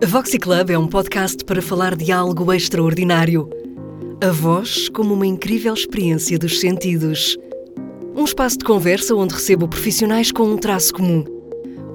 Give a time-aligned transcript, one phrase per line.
[0.00, 3.50] A Voxy Club é um podcast para falar de algo extraordinário.
[4.20, 7.36] A voz como uma incrível experiência dos sentidos.
[8.14, 11.24] Um espaço de conversa onde recebo profissionais com um traço comum.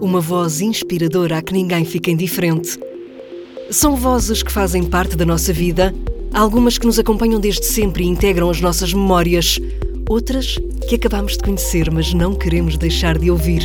[0.02, 2.78] Uma voz inspiradora a que ninguém fica indiferente.
[3.72, 5.96] São vozes que fazem parte da nossa vida,
[6.34, 9.58] algumas que nos acompanham desde sempre e integram as nossas memórias,
[10.10, 10.58] outras
[10.90, 13.64] que acabamos de conhecer, mas não queremos deixar de ouvir.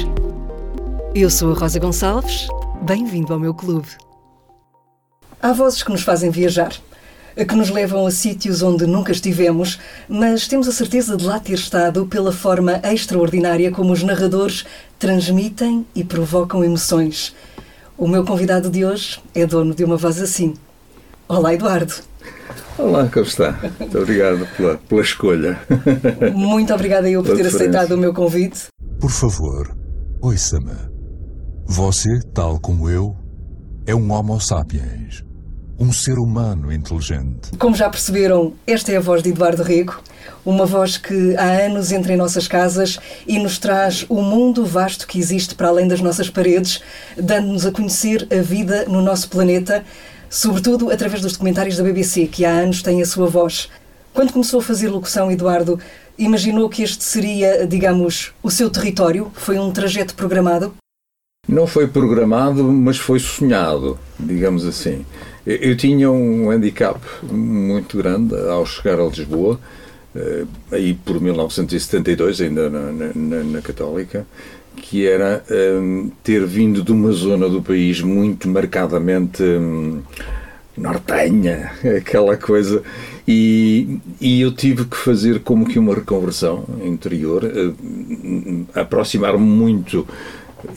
[1.13, 2.47] Eu sou a Rosa Gonçalves,
[2.87, 3.89] bem-vindo ao meu clube.
[5.41, 6.73] Há vozes que nos fazem viajar,
[7.37, 11.53] que nos levam a sítios onde nunca estivemos, mas temos a certeza de lá ter
[11.53, 14.67] estado pela forma extraordinária como os narradores
[14.99, 17.37] transmitem e provocam emoções.
[17.97, 20.55] O meu convidado de hoje é dono de uma voz assim.
[21.29, 21.95] Olá, Eduardo.
[22.77, 23.57] Olá, como está?
[23.79, 25.57] Muito obrigado pela, pela escolha.
[26.35, 28.67] Muito obrigada eu por ter aceitado o meu convite.
[29.01, 29.73] Por favor,
[30.21, 30.75] ouça-me.
[31.65, 33.15] Você, tal como eu,
[33.87, 35.28] é um Homo sapiens
[35.79, 37.57] um ser humano inteligente.
[37.57, 40.01] Como já perceberam, esta é a voz de Eduardo Rego,
[40.45, 45.07] uma voz que há anos entra em nossas casas e nos traz o mundo vasto
[45.07, 46.83] que existe para além das nossas paredes,
[47.17, 49.85] dando-nos a conhecer a vida no nosso planeta,
[50.29, 53.69] sobretudo através dos documentários da BBC, que há anos têm a sua voz.
[54.13, 55.79] Quando começou a fazer locução, Eduardo,
[56.19, 59.31] imaginou que este seria, digamos, o seu território?
[59.35, 60.75] Foi um trajeto programado?
[61.49, 65.07] Não foi programado, mas foi sonhado, digamos assim.
[65.49, 69.59] Eu tinha um handicap muito grande ao chegar a Lisboa,
[70.15, 74.27] eh, aí por 1972, ainda na, na, na Católica,
[74.77, 80.03] que era ehm, ter vindo de uma zona do país muito marcadamente um,
[80.77, 82.83] nortenha, aquela coisa,
[83.27, 90.07] e, e eu tive que fazer como que uma reconversão interior, uh, aproximar-me muito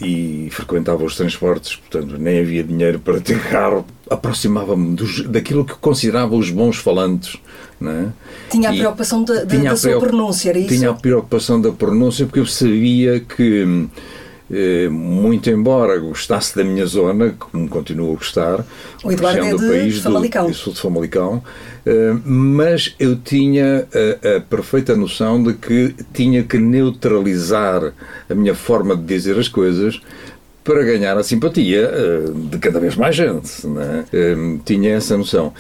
[0.02, 4.96] e frequentava os transportes, portanto nem havia dinheiro para ter carro, aproximava-me
[5.28, 7.38] daquilo que considerava os bons falantes.
[7.82, 8.10] É?
[8.52, 10.68] Tinha a preocupação da, da, da sua pronúncia, era isso?
[10.68, 13.88] Tinha a preocupação da pronúncia porque eu sabia que
[14.52, 18.66] eh, muito embora gostasse da minha zona, como continuo a gostar,
[19.02, 20.48] o Eduardo é de país Famalicão.
[20.48, 21.42] Do, sou de Famalicão,
[21.86, 27.94] eh, mas eu tinha a, a, perfeita noção de que tinha que neutralizar
[28.30, 30.02] a minha forma de dizer as coisas
[30.64, 33.66] para ganhar a simpatia eh, de cada vez mais gente.
[33.68, 34.06] Né?
[34.66, 35.54] Tinha essa noção.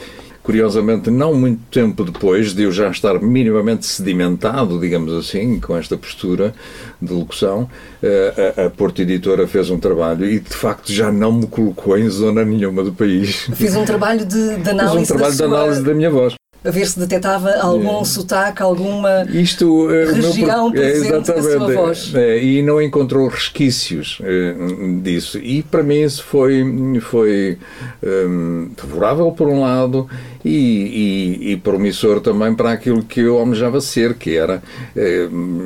[0.43, 5.95] Curiosamente, não muito tempo depois de eu já estar minimamente sedimentado, digamos assim, com esta
[5.95, 6.53] postura
[6.99, 7.69] de locução,
[8.01, 11.95] eh, a, a Porto Editora fez um trabalho e, de facto, já não me colocou
[11.95, 13.47] em zona nenhuma do país.
[13.53, 16.69] Fiz um trabalho de, de análise, Fiz um trabalho de análise da minha voz a
[16.69, 18.05] ver se detectava algum é.
[18.05, 22.13] sotaque, alguma Isto, uh, região meu, presente é, da sua voz.
[22.13, 24.55] É, e não encontrou resquícios é,
[25.01, 25.39] disso.
[25.39, 26.63] E para mim isso foi,
[27.01, 27.57] foi
[28.03, 30.07] um, favorável por um lado
[30.45, 34.61] e, e, e, promissor também para aquilo que eu almejava ser, que era,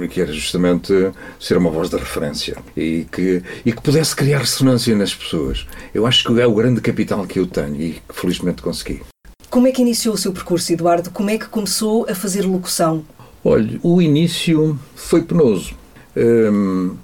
[0.10, 0.94] que era justamente
[1.40, 5.66] ser uma voz de referência e que, e que pudesse criar ressonância nas pessoas.
[5.94, 9.02] Eu acho que é o grande capital que eu tenho e que felizmente consegui.
[9.50, 11.10] Como é que iniciou o seu percurso, Eduardo?
[11.12, 13.04] Como é que começou a fazer locução?
[13.44, 15.74] Olha, o início foi penoso.
[16.18, 16.96] Hum,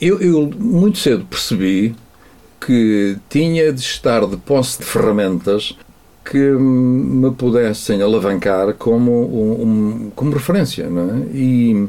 [0.00, 1.94] eu, eu, muito cedo percebi
[2.60, 5.76] que tinha de estar de posse de ferramentas
[6.24, 9.10] que me pudessem alavancar como,
[9.62, 10.88] um, como referência.
[10.88, 11.26] Não é?
[11.34, 11.88] E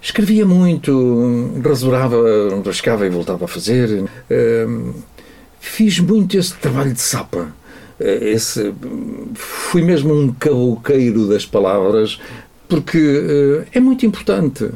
[0.00, 2.16] escrevia muito, rasurava,
[2.64, 4.04] rascava e voltava a fazer.
[4.30, 4.94] Hum,
[5.60, 7.52] fiz muito esse trabalho de sapa
[8.02, 8.72] esse,
[9.34, 12.18] fui mesmo um caboqueiro das palavras,
[12.68, 14.70] porque uh, é muito importante.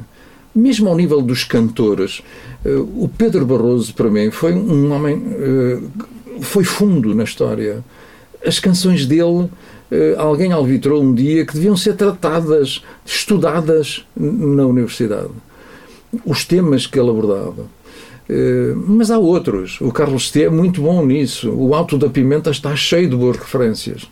[0.55, 2.23] Mesmo ao nível dos cantores,
[2.65, 5.17] uh, o Pedro Barroso, para mim, foi um homem.
[5.17, 5.91] Uh,
[6.43, 7.83] foi fundo na história.
[8.45, 9.49] As canções dele,
[10.19, 15.31] alguém alvitrou um dia que deviam ser tratadas, estudadas na universidade.
[16.25, 17.65] Os temas que ele abordava.
[18.29, 19.81] Eh, mas há outros.
[19.81, 21.51] O Carlos T é muito bom nisso.
[21.51, 24.09] O Alto da Pimenta está cheio de boas referências.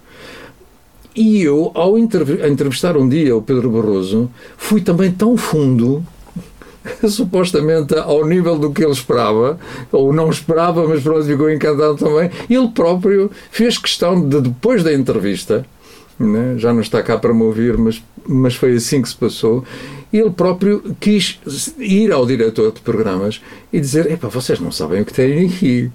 [1.14, 6.04] E eu, ao entrevistar um dia o Pedro Barroso, fui também tão fundo,
[7.08, 9.58] supostamente ao nível do que ele esperava,
[9.92, 12.30] ou não esperava, mas pronto, ficou encantado também.
[12.50, 15.64] Ele próprio fez questão de, depois da entrevista,
[16.18, 16.54] né?
[16.58, 19.64] já não está cá para me ouvir, mas, mas foi assim que se passou.
[20.16, 21.40] Ele próprio quis
[21.76, 23.40] ir ao diretor de programas
[23.72, 25.90] e dizer: Epá, vocês não sabem o que têm aqui.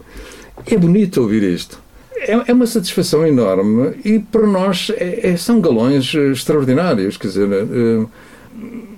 [0.66, 1.82] É bonito ouvir isto.
[2.18, 7.16] É, é uma satisfação enorme e para nós é, é, são galões extraordinários.
[7.16, 8.06] Quer dizer, eh,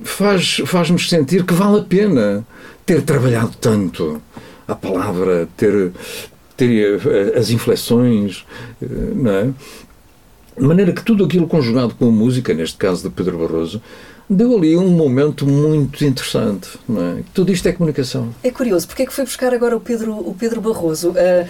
[0.03, 2.47] faz, faz-nos sentir que vale a pena
[2.83, 4.19] ter trabalhado tanto
[4.67, 5.91] a palavra, ter
[6.57, 8.45] teria eh, as inflexões,
[8.81, 8.85] eh,
[9.15, 9.49] não é?
[10.57, 13.81] De maneira que tudo aquilo conjugado com a música, neste caso de Pedro Barroso,
[14.31, 16.79] deu ali um momento muito interessante.
[16.87, 17.23] Não é?
[17.33, 18.33] Tudo isto é comunicação.
[18.41, 21.11] É curioso, porque é que foi buscar agora o Pedro, o Pedro Barroso?
[21.11, 21.47] Uh,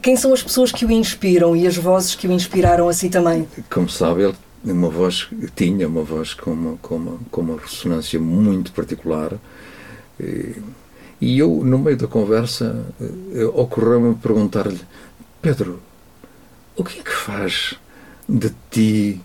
[0.00, 3.48] quem são as pessoas que o inspiram e as vozes que o inspiraram assim também?
[3.68, 8.20] Como sabe, ele uma voz, tinha uma voz com uma, com uma, com uma ressonância
[8.20, 9.32] muito particular.
[10.18, 10.54] E,
[11.20, 14.80] e eu, no meio da conversa, eh, ocorreu-me perguntar-lhe:
[15.40, 15.80] Pedro,
[16.76, 17.74] o que é que faz
[18.28, 19.20] de ti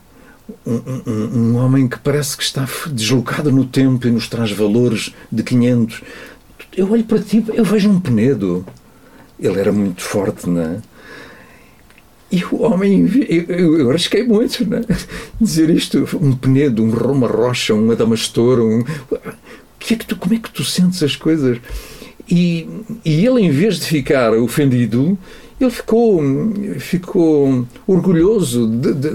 [0.66, 5.44] um, um, homem que parece que está deslocado no tempo e nos traz valores de
[5.44, 6.02] 500?
[6.76, 8.66] Eu olho para ti, eu vejo um Penedo.
[9.40, 10.82] Ele era muito forte, não é?
[12.32, 14.82] E o homem, eu, eu arrisquei muito, né?
[15.40, 18.84] dizer isto, um Penedo, um Roma Rocha, um Adamastor, um...
[19.80, 21.60] Que é que tu, como é que tu sentes as coisas?
[22.30, 22.68] E,
[23.04, 25.18] e ele, em vez de ficar ofendido,
[25.60, 26.22] ele ficou,
[26.80, 29.10] ficou orgulhoso de, de,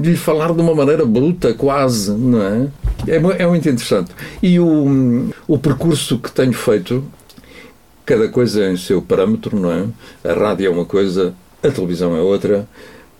[0.00, 2.68] de, lhe falar de uma maneira bruta, quase, não é?
[3.06, 4.10] É, é muito interessante.
[4.42, 7.02] E o, o percurso que tenho feito,
[8.04, 9.86] cada coisa em seu parâmetro, não é?
[10.22, 12.68] A rádio é uma coisa, a televisão é outra,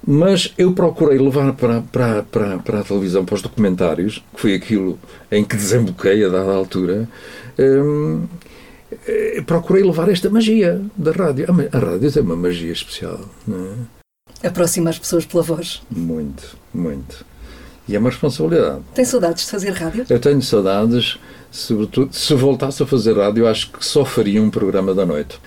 [0.07, 4.55] mas eu procurei levar para, para, para, para a televisão, para os documentários, que foi
[4.55, 4.99] aquilo
[5.33, 7.09] em que desemboquei a dada altura,
[7.59, 8.25] hum,
[9.47, 11.47] procurei levar esta magia da rádio.
[11.73, 13.67] A, rádio tem uma magia especial, não
[14.43, 14.47] é?
[14.49, 15.83] Aproxima as pessoas pela voz.
[15.91, 17.25] Muito, muito.
[17.89, 18.83] E é uma responsabilidade.
[18.95, 20.07] Tem saudades de fazer rádio?
[20.09, 21.19] Eu tenho saudades,
[21.51, 25.39] sobretudo, se voltasse a fazer rádio, acho que só faria um programa da noite.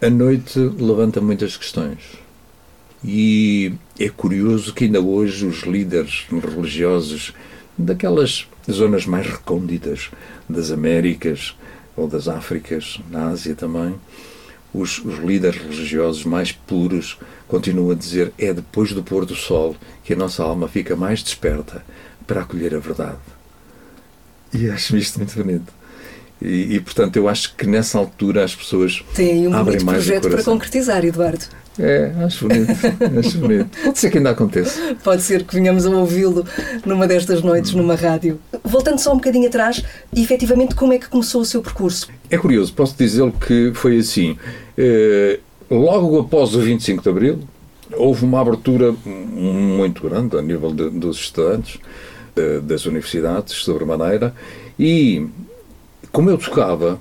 [0.00, 1.98] A noite levanta muitas questões.
[3.04, 7.32] E é curioso que ainda hoje os líderes religiosos
[7.76, 10.10] daquelas zonas mais recônditas
[10.48, 11.56] das Américas,
[11.96, 13.94] ou das Áfricas, na Ásia também,
[14.72, 19.76] os, os, líderes religiosos mais puros continuam a dizer é depois do pôr do sol
[20.02, 21.84] que a nossa alma fica mais desperta
[22.26, 23.18] para acolher a verdade.
[24.52, 25.72] E acho isto muito bonito.
[26.40, 30.42] E, e portanto, eu acho que nessa altura as pessoas aí um mais projeto para
[30.42, 31.44] concretizar, Eduardo.
[31.78, 32.70] É, acho bonito,
[33.18, 33.78] acho bonito.
[33.82, 34.96] Pode ser que ainda aconteça.
[35.02, 36.44] Pode ser que venhamos a ouvi-lo
[36.84, 38.38] numa destas noites, numa rádio.
[38.62, 39.82] Voltando só um bocadinho atrás,
[40.14, 42.08] efetivamente, como é que começou o seu percurso?
[42.30, 44.36] É curioso, posso dizer que foi assim.
[44.76, 45.40] Eh,
[45.70, 47.40] logo após o 25 de Abril,
[47.94, 51.78] houve uma abertura muito grande a nível de, dos estudantes,
[52.36, 54.34] eh, das universidades, sobremaneira,
[54.78, 55.26] e
[56.10, 56.98] como eu tocava,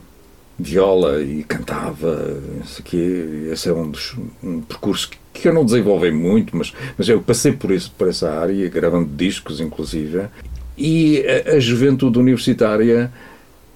[0.62, 6.12] viola e cantava, isso aqui, esse é um, dos, um percurso que eu não desenvolvi
[6.12, 10.24] muito, mas, mas eu passei por, isso, por essa área, gravando discos, inclusive,
[10.78, 13.12] e a, a juventude universitária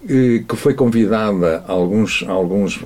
[0.08, 2.84] eh, que foi convidada, alguns, alguns,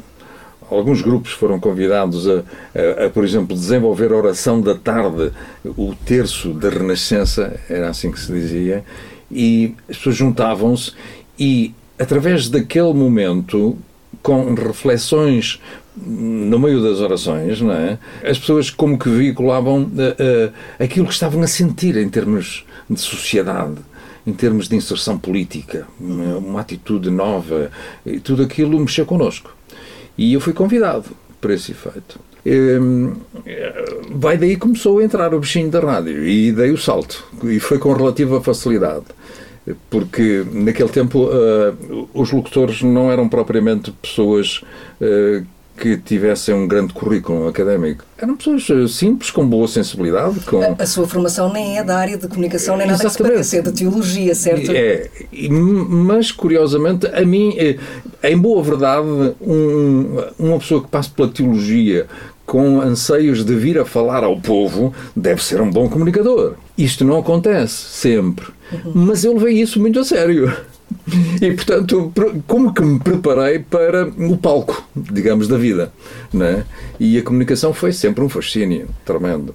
[0.69, 2.43] alguns grupos foram convidados a,
[2.73, 5.31] a, a, por exemplo, desenvolver a oração da tarde,
[5.65, 8.85] o terço da Renascença, era assim que se dizia,
[9.31, 10.93] e as pessoas juntavam-se
[11.37, 13.77] e através daquele momento
[14.21, 15.59] com reflexões
[16.05, 17.97] no meio das orações, não é?
[18.23, 22.99] As pessoas como que veiculavam uh, uh, aquilo que estavam a sentir em termos de
[22.99, 23.77] sociedade,
[24.25, 27.71] em termos de inserção política, uma, atitude nova,
[28.05, 29.55] e tudo aquilo mexeu connosco.
[30.17, 31.05] E eu fui convidado
[31.41, 32.19] para esse efeito.
[32.45, 33.15] Um,
[34.11, 37.77] vai daí começou a entrar o bichinho da rádio e dei o salto e foi
[37.77, 39.05] com relativa facilidade
[39.89, 44.61] porque naquele tempo uh, os locutores não eram propriamente pessoas
[45.01, 45.45] uh,
[45.77, 48.03] que tivessem um grande currículo académico.
[48.17, 50.41] Eram pessoas eh, simples, com boa sensibilidade.
[50.41, 50.61] Com...
[50.61, 53.37] A, a sua formação nem é da área de comunicação, nem nada Exatamente.
[53.37, 54.71] que se pareça, é de teologia, certo?
[54.73, 55.09] É,
[55.49, 57.55] mas curiosamente, a mim,
[58.21, 59.07] em boa verdade,
[59.39, 62.07] um, uma pessoa que passa pela teologia
[62.49, 66.55] com anseios de vir a falar ao povo deve ser um bom comunicador.
[66.75, 68.47] Isto não acontece sempre.
[68.93, 70.51] Mas eu levei isso muito a sério.
[71.41, 72.11] E, portanto,
[72.47, 75.91] como que me preparei para o palco, digamos, da vida.
[76.33, 76.65] Né?
[76.99, 79.53] E a comunicação foi sempre um fascínio tremendo.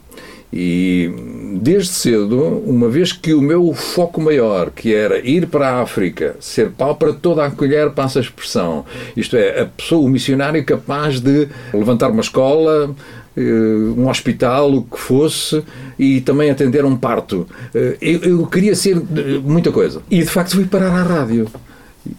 [0.57, 1.13] E
[1.61, 6.37] desde cedo, uma vez que o meu foco maior, que era ir para a África,
[6.39, 8.85] ser pau para toda a colher, passa a expressão.
[9.17, 12.95] Isto é, a pessoa, o missionário capaz de levantar uma escola,
[13.37, 15.63] um hospital, o que fosse,
[15.99, 17.47] e também atender um parto.
[17.75, 20.03] Eh, eu, eu queria ser eh, muita coisa.
[20.11, 21.49] E de facto fui parar à rádio.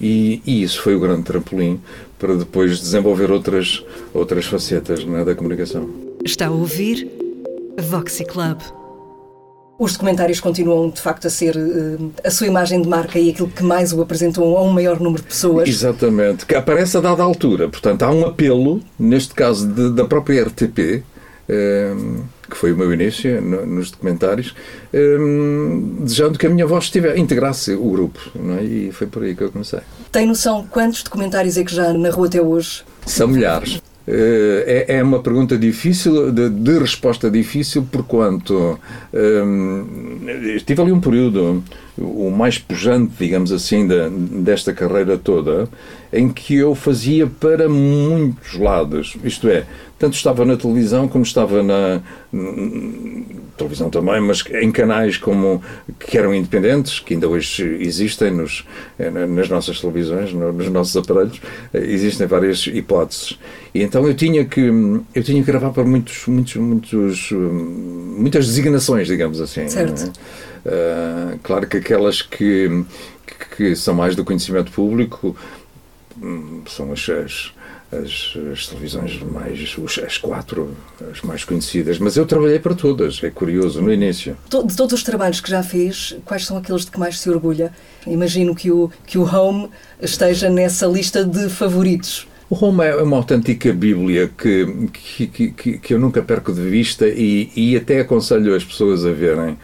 [0.01, 1.79] E, e, isso foi o grande trampolim
[2.17, 5.87] para depois desenvolver outras, outras facetas é, da comunicação.
[6.23, 7.07] Está a ouvir
[7.79, 8.59] Voxy Club.
[9.77, 13.49] Os documentários continuam, de facto, a ser uh, a sua imagem de marca e aquilo
[13.49, 15.67] que mais o apresentou a um maior número de pessoas.
[15.67, 17.67] Exatamente, que aparece a dada altura.
[17.67, 21.03] Portanto, há um apelo, neste caso de, da própria RTP,
[21.49, 24.55] ehm, que foi o meu início no, nos documentários,
[24.93, 28.19] ehm, desejando que a minha voz estivesse, integrasse o grupo.
[28.33, 28.63] Não é?
[28.63, 29.81] E foi por aí que eu comecei.
[30.09, 32.85] Tem noção quantos documentários é que já narrou até hoje?
[33.05, 33.81] São milhares.
[34.07, 38.79] É, é uma pergunta difícil, de, de resposta difícil, porquanto
[39.13, 40.19] um,
[40.55, 41.63] estive ali um período,
[41.97, 45.69] o mais pujante, digamos assim, da, desta carreira toda,
[46.11, 49.17] em que eu fazia para muitos lados.
[49.23, 49.65] Isto é,
[49.97, 52.01] tanto estava na televisão como estava na
[53.57, 55.61] televisão também, mas em canais como
[55.99, 58.65] que eram independentes, que ainda hoje existem nos,
[58.99, 61.39] eh, nas nossas televisões, nos nossos aparelhos,
[61.73, 63.39] eh, existem várias hipóteses.
[63.73, 68.45] E então eu tinha que eu tinha que gravar para muitos muitos muitos hum, muitas
[68.47, 69.67] designações, digamos assim.
[69.69, 70.11] Certo.
[70.65, 72.83] Uh, claro que aquelas que,
[73.55, 75.35] que são mais do conhecimento público
[76.19, 77.53] hum, são as, as
[77.91, 80.75] as, as televisões mais, as quatro,
[81.11, 84.35] as mais conhecidas, mas eu trabalhei para todas, é curioso, no início.
[84.49, 87.71] De todos os trabalhos que já fez, quais são aqueles de que mais se orgulha?
[88.05, 89.69] Imagino que o, que o Home
[90.01, 92.27] esteja nessa lista de favoritos.
[92.49, 97.07] O Home é uma autêntica Bíblia que, que, que, que eu nunca perco de vista
[97.07, 99.57] e, e até aconselho as pessoas a verem.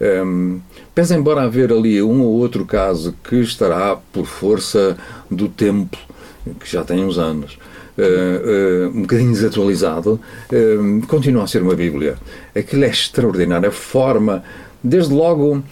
[0.00, 0.60] Um,
[0.94, 4.96] pese embora haver ali um ou outro caso que estará por força
[5.30, 5.98] do tempo,
[6.60, 7.58] que já tem uns anos,
[7.98, 10.20] uh, uh, um bocadinho desatualizado,
[11.08, 12.16] continua a ser uma Bíblia.
[12.56, 13.68] Aquilo é extraordinário.
[13.68, 14.44] A forma,
[14.82, 15.62] desde logo,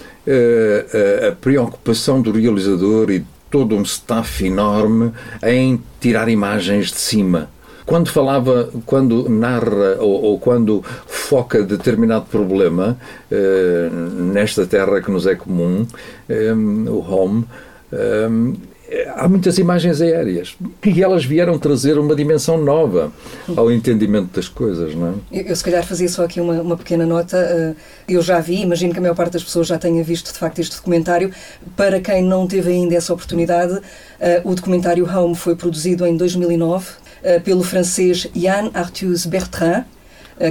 [1.29, 7.49] a preocupação do realizador e todo um staff enorme em tirar imagens de cima
[7.87, 12.99] quando falava, quando narra ou, ou quando foca determinado problema
[13.31, 15.87] eh, nesta terra que nos é comum,
[16.29, 17.45] eh, o home,
[17.93, 18.29] eh,
[19.15, 23.13] há muitas imagens aéreas e elas vieram trazer uma dimensão nova
[23.57, 25.41] ao entendimento das coisas, não é?
[25.41, 27.77] Eu, eu se calhar fazia só aqui uma, uma pequena nota.
[28.09, 30.59] Eu já vi, imagino que a maior parte das pessoas já tenha visto de facto
[30.59, 31.31] este documentário.
[31.77, 33.81] Para quem não teve ainda essa oportunidade,
[34.45, 37.06] o documentário Home foi produzido em 2009 eh,
[37.45, 39.85] pelo francês Yann Arthus Bertrand,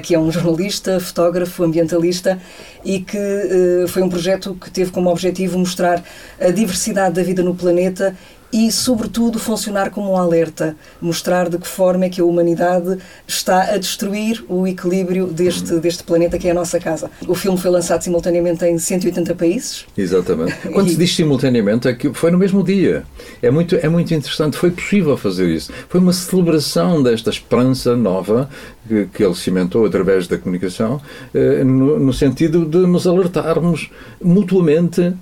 [0.01, 2.39] que é um jornalista, fotógrafo, ambientalista
[2.84, 6.03] e que uh, foi um projeto que teve como objetivo mostrar
[6.39, 8.15] a diversidade da vida no planeta
[8.52, 12.98] e, sobretudo, funcionar como um alerta, mostrar de que forma é que a humanidade
[13.28, 17.10] está a destruir o equilíbrio deste, deste planeta que é a nossa casa.
[17.28, 19.86] O filme foi lançado simultaneamente em 180 países.
[19.98, 20.56] Exatamente.
[20.74, 20.92] Quando e...
[20.92, 23.04] se diz simultaneamente, é que foi no mesmo dia.
[23.42, 24.58] É muito, é muito interessante.
[24.58, 25.72] Foi possível fazer isso.
[25.90, 28.50] Foi uma celebração desta esperança nova
[28.88, 31.01] que, que ele cimentou através da comunicação,
[31.34, 33.89] eh, no, no, sentido de nos alertarmos
[34.22, 35.13] mutuamente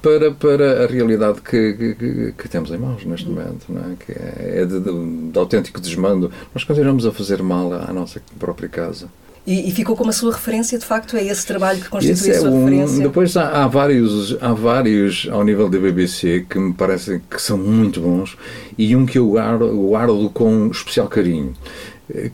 [0.00, 3.94] para, para a realidade que, que, que temos em mãos neste momento, não é?
[3.98, 6.30] que é, é de, de, de autêntico desmando.
[6.54, 9.08] Nós continuamos a fazer mal à nossa própria casa.
[9.44, 12.30] E, e, ficou como a sua referência, de facto, é esse trabalho que constitui esse
[12.30, 13.02] a sua é um, referência?
[13.02, 17.58] Depois há, há, vários, há vários ao nível da BBC que me parecem que são
[17.58, 18.38] muito bons
[18.78, 21.54] e um que eu guardo, guardo com especial carinho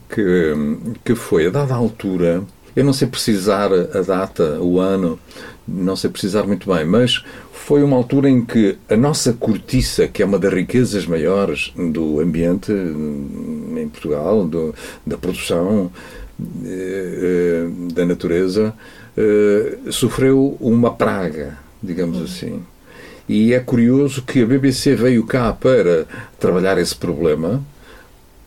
[0.09, 0.53] que,
[1.03, 2.43] que foi a dada altura,
[2.75, 5.19] eu não sei precisar a data, o ano,
[5.67, 10.23] não sei precisar muito bem, mas foi uma altura em que a nossa cortiça, que
[10.23, 14.73] é uma das riquezas maiores do ambiente em Portugal, do,
[15.05, 15.91] da produção,
[16.65, 18.73] eh, da natureza,
[19.15, 22.63] eh, sofreu uma praga, digamos assim.
[23.27, 26.05] E é curioso que a BBC veio cá para
[26.39, 27.63] trabalhar esse problema,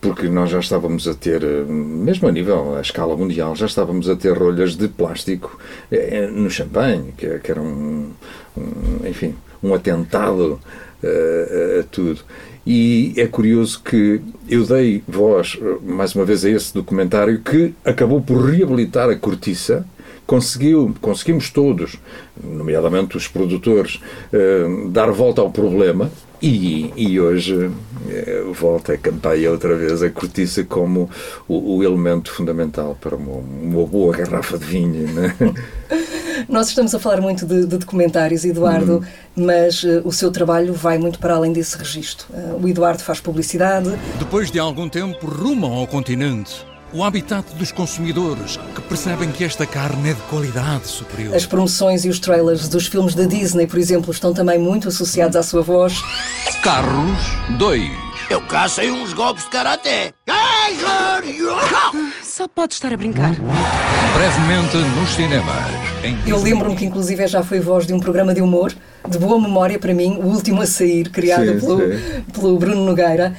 [0.03, 4.15] porque nós já estávamos a ter, mesmo a nível, a escala mundial, já estávamos a
[4.17, 5.57] ter rolhas de plástico
[5.89, 8.11] eh, no champanhe, que, que era um,
[8.57, 9.33] um, enfim,
[9.63, 10.59] um atentado
[11.01, 12.19] uh, a tudo.
[12.67, 14.19] E é curioso que
[14.49, 19.87] eu dei voz, mais uma vez, a esse documentário que acabou por reabilitar a cortiça,
[20.27, 21.97] conseguiu, conseguimos todos,
[22.41, 24.01] nomeadamente os produtores,
[24.91, 26.09] dar volta ao problema
[26.43, 27.71] e, e hoje
[28.09, 31.09] eh, volta a campanha outra vez a cortiça como
[31.47, 35.07] o, o elemento fundamental para uma, uma, boa garrafa de vinho.
[35.13, 35.33] Né?
[36.49, 39.01] Nós estamos a falar muito de, de documentários, Eduardo,
[39.37, 39.45] hum.
[39.45, 42.27] mas uh, o seu trabalho vai muito para além desse registro.
[42.31, 43.89] Uh, o Eduardo faz publicidade.
[44.19, 49.65] Depois de algum tempo, rumam ao continente o habitat dos consumidores que percebem que esta
[49.65, 51.35] carne é de qualidade superior.
[51.35, 55.35] As promoções e os trailers dos filmes da Disney, por exemplo, estão também muito associados
[55.35, 55.93] à sua voz.
[56.61, 57.19] Carros
[57.57, 57.91] 2.
[58.29, 60.13] Eu cacei uns golpes de karaté.
[62.21, 63.35] Só pode estar a brincar.
[64.15, 65.93] Brevemente nos cinemas.
[66.27, 68.73] Eu lembro-me que inclusive já foi voz de um programa de humor,
[69.07, 72.23] de boa memória para mim, o último a sair, criado sim, pelo, sim.
[72.33, 73.35] pelo Bruno Nogueira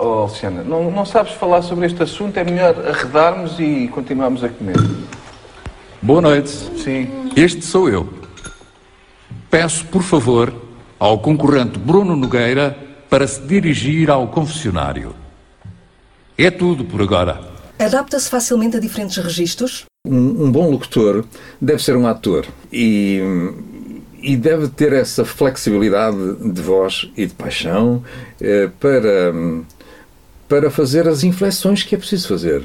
[0.00, 2.36] Oh, Luciana, não, não sabes falar sobre este assunto?
[2.36, 4.76] É melhor arredarmos e continuarmos a comer.
[6.00, 6.50] Boa noite.
[6.50, 7.30] Sim.
[7.36, 8.08] Este sou eu.
[9.50, 10.52] Peço, por favor,
[10.98, 12.76] ao concorrente Bruno Nogueira
[13.08, 15.14] para se dirigir ao confessionário.
[16.36, 17.40] É tudo por agora.
[17.78, 19.84] Adapta-se facilmente a diferentes registros?
[20.06, 21.24] Um, um bom locutor
[21.60, 23.20] deve ser um ator e,
[24.22, 28.02] e deve ter essa flexibilidade de voz e de paixão
[28.40, 29.32] eh, para,
[30.52, 32.62] para fazer as inflexões que é preciso fazer.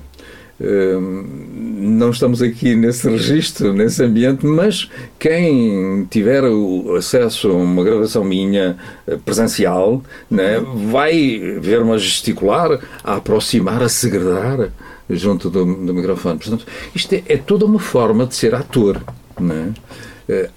[0.59, 8.25] Não estamos aqui nesse registro, nesse ambiente, mas quem tiver o acesso a uma gravação
[8.25, 8.75] minha
[9.07, 14.69] eh, presencial né, vai ver-me a gesticular, a aproximar, a segredar
[15.09, 16.39] junto do, do microfone.
[16.39, 19.01] Portanto, isto é, é, toda uma forma de ser ator.
[19.39, 19.73] Né?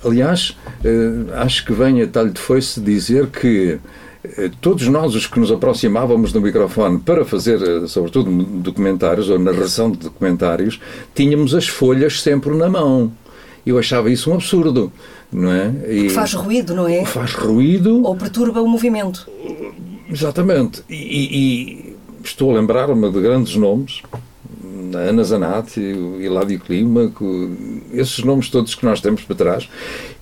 [0.04, 3.78] Aliás, eh, acho que vem a talho de foice dizer que eh,
[4.60, 9.90] todos nós, os que nos aproximávamos do microfone para fazer, eh, sobretudo, documentários ou narração
[9.90, 10.78] de documentários,
[11.14, 13.12] tínhamos as folhas sempre na mão.
[13.64, 14.92] Eu achava isso um absurdo,
[15.32, 15.72] não é?
[15.88, 17.04] E faz ruído, não é?
[17.04, 18.02] Faz ruído.
[18.02, 19.28] Ou perturba o movimento.
[20.08, 20.82] Exatamente.
[20.88, 24.02] E, e, e estou a lembrar-me de grandes nomes,
[24.98, 27.50] Ana Zanatti, Hiládio Clímaco,
[27.92, 29.68] esses nomes todos que nós temos para trás,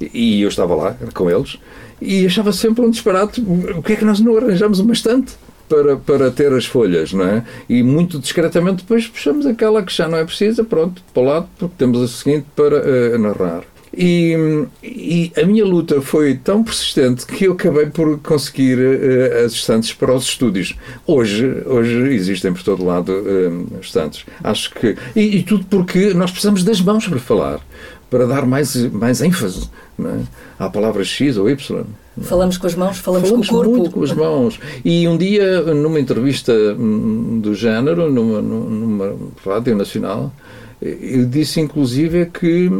[0.01, 1.59] e eu estava lá com eles,
[2.01, 3.41] e achava sempre um disparate.
[3.41, 5.35] O que é que nós não arranjamos uma estante?
[5.69, 7.45] Para, para ter as folhas, não é?
[7.69, 11.49] E muito discretamente depois puxamos aquela que já não é precisa, pronto, para o lado,
[11.59, 13.65] porque temos a seguinte para uh, narrar.
[14.00, 19.52] E, e, a minha luta foi tão persistente que eu acabei por conseguir uh, as
[19.52, 20.76] estantes para os estúdios.
[21.05, 24.25] Hoje, hoje existem por todo lado uh, estantes.
[24.45, 24.97] Acho que.
[25.17, 27.61] E, e, tudo porque nós precisamos das mãos para falar
[28.09, 29.69] para dar mais, mais ênfase
[30.00, 30.21] é?
[30.59, 31.85] à palavra X ou Y.
[32.23, 33.76] Falamos com as mãos, falamos, falamos com o corpo.
[33.76, 34.61] muito com as mãos.
[34.85, 40.33] E um dia, numa entrevista hum, do género, numa, numa rádio nacional,
[40.81, 42.71] eu disse inclusive que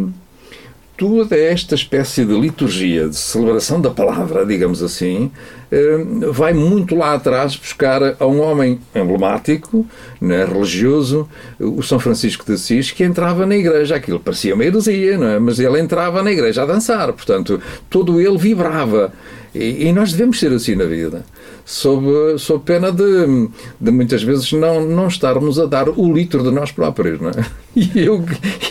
[0.99, 5.31] toda esta espécie de liturgia, de celebração da palavra, digamos assim,
[5.71, 9.87] eh, vai muito lá atrás buscar a um homem emblemático,
[10.21, 11.29] né, religioso,
[11.61, 13.95] o São Francisco de Assis, que entrava na igreja.
[13.95, 15.39] Aquilo parecia uma heresia, não é?
[15.39, 17.13] mas ele entrava na igreja a dançar.
[17.13, 19.13] Portanto, todo ele vibrava.
[19.55, 21.25] E, e nós devemos ser assim na vida
[21.69, 26.51] sob, sob pena de, de muitas vezes não, não estarmos a dar o litro de
[26.51, 27.21] nós próprios.
[27.21, 27.45] Não é?
[27.77, 28.25] E eu,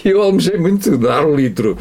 [0.03, 1.77] eu almejei muito dar o litro.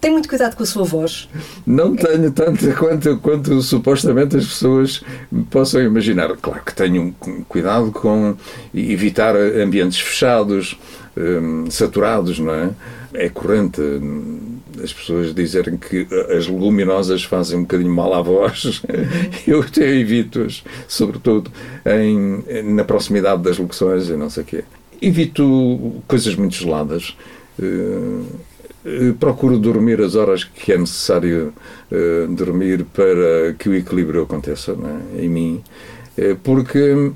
[0.00, 1.28] Tem muito cuidado com a sua voz?
[1.66, 5.02] Não tenho tanto quanto, quanto supostamente as pessoas
[5.50, 6.34] possam imaginar.
[6.40, 7.14] Claro que tenho
[7.46, 8.34] cuidado com
[8.72, 10.78] evitar ambientes fechados,
[11.14, 12.70] um, saturados, não é?
[13.14, 13.80] É corrente
[14.82, 18.82] as pessoas dizerem que as leguminosas fazem um bocadinho mal à voz,
[19.46, 21.50] eu até evito-as, sobretudo
[21.84, 24.64] em, na proximidade das locuções e não sei o quê.
[25.00, 27.16] Evito coisas muito geladas.
[27.58, 28.24] Uh,
[29.18, 31.52] procuro dormir as horas que é necessário
[31.90, 35.24] uh, dormir para que o equilíbrio aconteça é?
[35.24, 35.62] em mim,
[36.18, 37.12] uh, porque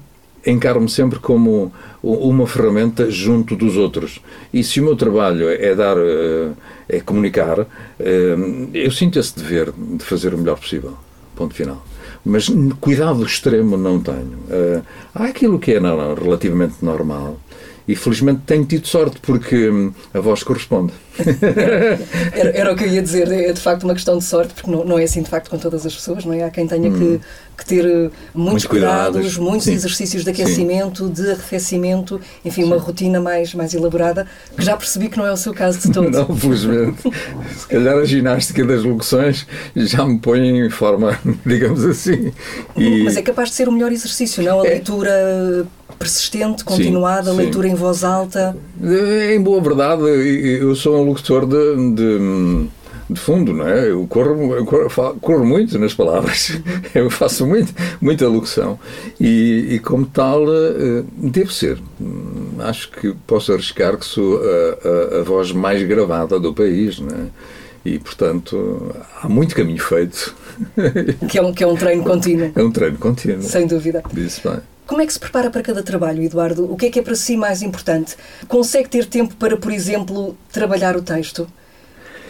[0.47, 1.73] encaro-me sempre como
[2.07, 4.21] uma ferramenta junto dos outros.
[4.53, 6.51] E se o meu trabalho é dar, eh,
[6.88, 7.66] é comunicar,
[7.99, 8.37] eh,
[8.73, 10.95] eu sinto esse dever de fazer o melhor possível.
[11.35, 11.85] Ponto final.
[12.25, 12.49] Mas
[12.81, 14.38] cuidado extremo não tenho.
[14.51, 14.83] Eh,
[15.14, 17.38] há aquilo que é relativamente normal
[17.88, 20.92] e felizmente tenho tido sorte porque hum, a voz corresponde.
[22.35, 24.70] era, era, o que eu ia dizer, é de facto uma questão de sorte, porque
[24.70, 26.44] não, não é assim de facto com todas as pessoas, não é?
[26.44, 26.99] Há quem tenha hum.
[26.99, 27.20] que,
[27.57, 29.72] que, ter uh, muitos cuidados, cuidados, muitos Sim.
[29.72, 31.12] exercícios de aquecimento, Sim.
[31.12, 32.66] de arrefecimento, enfim, Sim.
[32.66, 35.92] uma rotina mais, mais elaborada, que já percebi que não é o seu caso de
[35.92, 36.11] todo.
[36.16, 37.03] Não, felizmente.
[37.57, 42.33] Se calhar a ginástica das locuções já me põe em forma, digamos assim.
[42.77, 43.05] E...
[43.05, 44.62] Mas é capaz de ser o melhor exercício, não?
[44.62, 44.83] A é...
[45.99, 47.75] persistente, continuada, sim, leitura sim.
[47.75, 48.57] em voz alta?
[48.81, 52.69] Em boa verdade, eu sou um locutor de, de,
[53.11, 53.91] de fundo, não é?
[53.91, 56.59] Eu corro, eu corro, corro, muito nas palavras,
[56.95, 58.79] eu faço muito, muita locução
[59.21, 61.79] e, e como tal, eh, devo ser.
[62.61, 67.09] Acho que posso arriscar que sou a, a, a voz mais gravada do país, não
[67.09, 67.27] é?
[67.87, 70.35] e, portanto, há muito caminho feito.
[71.29, 72.51] Que é um, que é um treino contínuo.
[72.55, 73.43] É um treino contínuo.
[73.43, 74.03] Sem dúvida.
[74.13, 74.59] Disse bem.
[74.87, 76.70] Como é que se prepara para cada trabalho, Eduardo?
[76.72, 78.16] O que é que é para si mais importante?
[78.46, 81.49] Consegue ter tempo para, por exemplo, trabalhar o texto?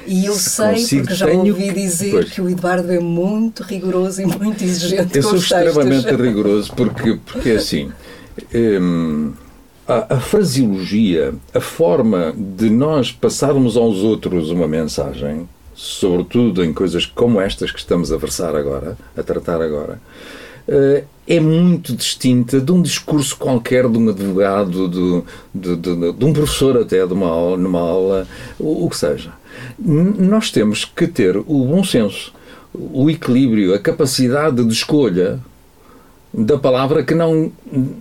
[0.06, 2.30] E eu se sei, consigo, porque já ouvi dizer pois.
[2.30, 7.50] que o Eduardo é muito rigoroso e muito exigente eu sou extremamente rigoroso porque, porque
[7.50, 7.90] assim,
[8.54, 9.32] hum,
[9.86, 17.04] a, a fraseologia, a forma de nós passarmos aos outros uma mensagem, sobretudo em coisas
[17.04, 20.00] como estas que estamos a versar agora, a tratar agora,
[20.68, 25.22] é muito distinta de um discurso qualquer de um advogado, de,
[25.54, 28.26] de, de, de um professor até de uma aula, numa aula,
[28.58, 29.32] o, o que seja.
[29.78, 32.32] Nós temos que ter o bom senso,
[32.72, 35.40] o equilíbrio, a capacidade de escolha
[36.32, 37.50] da palavra que não.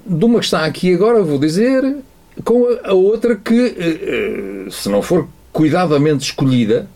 [0.05, 1.97] de uma que está aqui agora, vou dizer,
[2.43, 6.87] com a, outra que, eh, se não for cuidadamente escolhida,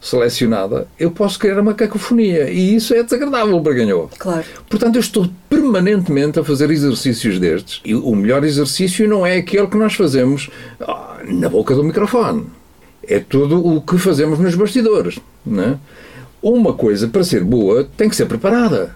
[0.00, 4.16] selecionada, eu posso criar uma cacofonia e isso é desagradável para quem ouve.
[4.16, 4.44] Claro.
[4.68, 9.66] Portanto, eu estou permanentemente a fazer exercícios destes e o melhor exercício não é aquele
[9.66, 12.46] que nós fazemos ah, na boca do microfone.
[13.02, 15.18] É tudo o que fazemos nos bastidores.
[15.44, 15.78] Não é?
[16.40, 18.94] Uma coisa, para ser boa, tem que ser preparada.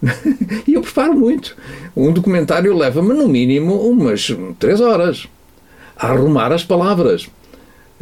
[0.66, 1.56] e eu preparo muito.
[1.96, 5.26] Um documentário leva-me, no mínimo, umas três horas
[5.96, 7.28] a arrumar as palavras,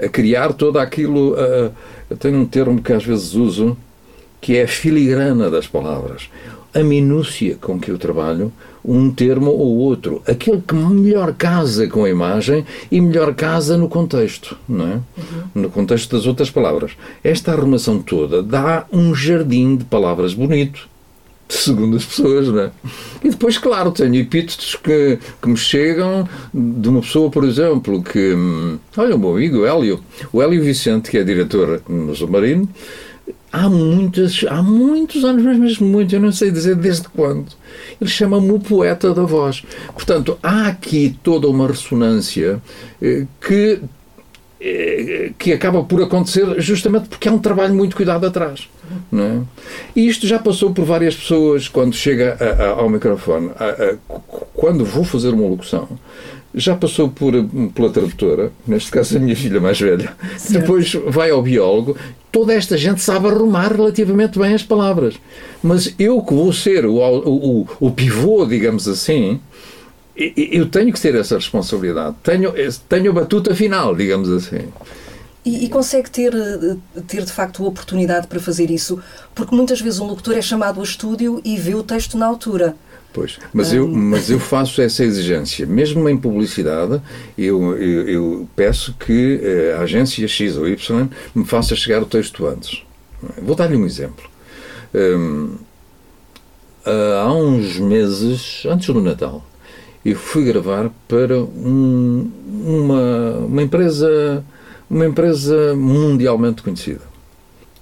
[0.03, 1.35] a criar todo aquilo.
[1.35, 1.73] Uh,
[2.11, 3.77] eu tenho um termo que às vezes uso
[4.41, 6.29] que é a filigrana das palavras.
[6.75, 8.53] A minúcia com que eu trabalho,
[8.85, 10.23] um termo ou outro.
[10.27, 14.95] Aquele que melhor casa com a imagem e melhor casa no contexto, não é?
[14.95, 15.63] Uhum.
[15.63, 16.93] No contexto das outras palavras.
[17.23, 20.89] Esta arrumação toda dá um jardim de palavras bonito
[21.49, 22.71] segundo as pessoas, não é?
[23.23, 28.35] E depois, claro, tenho epítetos que, que me chegam de uma pessoa, por exemplo, que.
[28.35, 30.01] Hum, olha, o meu amigo Hélio,
[30.33, 32.69] o Hélio Vicente, que é diretor no Submarino,
[33.53, 37.47] há muitos, há muitos anos, mas mesmo muito, eu não sei dizer desde quando.
[38.01, 39.63] Ele chama-me o poeta da voz.
[39.93, 42.61] Portanto, há aqui toda uma ressonância
[43.01, 43.81] eh, que
[45.39, 48.69] que acaba por acontecer justamente porque há um trabalho muito cuidado atrás.
[49.11, 49.41] Não é?
[49.95, 53.51] E isto já passou por várias pessoas quando chega a, a, ao microfone.
[53.59, 53.97] A,
[54.55, 55.89] quando vou fazer uma locução,
[56.55, 57.33] já passou por,
[57.75, 60.61] pela tradutora, neste caso a minha filha mais velha, certo.
[60.61, 61.97] depois vai ao biólogo.
[62.31, 65.15] Toda esta gente sabe arrumar relativamente bem as palavras.
[65.63, 69.41] Mas eu que vou ser o, o, o, o pivô, digamos assim,
[70.17, 72.17] eu tenho que ter essa responsabilidade.
[72.23, 72.53] Tenho,
[72.89, 74.69] tenho a batuta final, digamos assim.
[75.45, 76.33] E, e, consegue ter,
[77.07, 78.99] ter de facto a oportunidade para fazer isso?
[79.35, 82.75] Porque muitas vezes um locutor é chamado a estúdio e vê o texto na altura.
[83.13, 85.67] Pois, mas, eu, mas eu faço essa exigência.
[85.67, 87.01] Mesmo em publicidade,
[87.37, 89.41] eu, eu, eu peço que
[89.79, 92.83] a agência X ou Y me faça chegar o texto antes.
[93.41, 94.25] Vou dar-lhe um exemplo.
[94.95, 95.57] Um,
[96.85, 99.45] há uns meses, antes do Natal,
[100.05, 102.31] eu fui gravar para um,
[102.65, 104.45] uma, uma empresa
[104.91, 107.01] uma empresa mundialmente conhecida.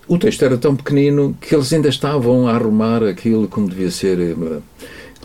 [0.09, 4.19] O texto era tão pequenino que eles ainda estavam a arrumar aquilo como devia ser.
[4.21, 4.59] Eh,